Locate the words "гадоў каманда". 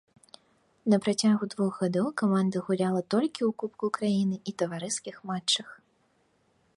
1.81-2.57